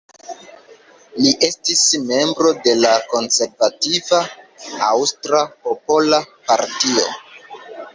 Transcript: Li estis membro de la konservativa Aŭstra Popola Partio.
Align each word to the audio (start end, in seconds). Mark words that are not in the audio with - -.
Li 1.25 1.33
estis 1.47 1.83
membro 2.07 2.55
de 2.65 2.75
la 2.81 2.95
konservativa 3.13 4.25
Aŭstra 4.91 5.47
Popola 5.63 6.25
Partio. 6.51 7.11